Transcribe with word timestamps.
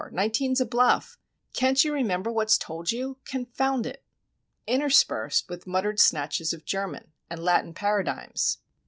19's 0.11 0.59
a 0.59 0.65
bluff! 0.65 1.19
Can't 1.53 1.85
you 1.85 1.93
remember 1.93 2.31
what's 2.31 2.57
told 2.57 2.91
you,—confound 2.91 3.85
it!" 3.85 4.03
Interspersed 4.65 5.47
with 5.47 5.67
muttered 5.67 5.99
snatches 5.99 6.53
of 6.53 6.65
German, 6.65 7.11
and 7.29 7.43
Latin 7.43 7.75
paradigms. 7.75 8.57